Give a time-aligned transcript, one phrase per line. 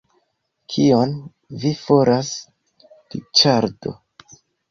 [0.75, 1.11] Kion
[1.65, 2.31] vi faras
[3.17, 3.93] Riĉardo!